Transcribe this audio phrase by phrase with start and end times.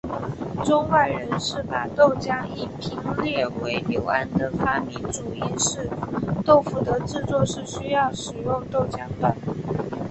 [0.65, 5.87] 中外人士把豆浆一拼列为刘安的发明主因是
[6.43, 9.35] 豆腐的制作是需要使用豆浆的。